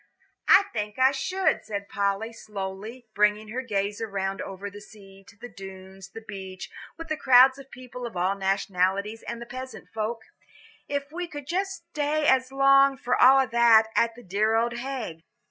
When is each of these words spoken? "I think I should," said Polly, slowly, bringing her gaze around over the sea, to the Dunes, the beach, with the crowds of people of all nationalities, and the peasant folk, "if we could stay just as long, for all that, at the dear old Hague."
"I 0.47 0.63
think 0.73 0.97
I 0.97 1.11
should," 1.11 1.63
said 1.63 1.87
Polly, 1.87 2.33
slowly, 2.33 3.05
bringing 3.13 3.49
her 3.49 3.61
gaze 3.61 4.01
around 4.01 4.41
over 4.41 4.67
the 4.67 4.81
sea, 4.81 5.23
to 5.27 5.37
the 5.37 5.47
Dunes, 5.47 6.09
the 6.09 6.25
beach, 6.27 6.71
with 6.97 7.07
the 7.07 7.15
crowds 7.15 7.59
of 7.59 7.69
people 7.69 8.07
of 8.07 8.17
all 8.17 8.33
nationalities, 8.33 9.21
and 9.21 9.39
the 9.39 9.45
peasant 9.45 9.89
folk, 9.93 10.23
"if 10.87 11.11
we 11.11 11.27
could 11.27 11.47
stay 11.47 11.55
just 12.21 12.31
as 12.31 12.51
long, 12.51 12.97
for 12.97 13.15
all 13.15 13.47
that, 13.47 13.89
at 13.95 14.15
the 14.15 14.23
dear 14.23 14.55
old 14.55 14.73
Hague." 14.79 15.21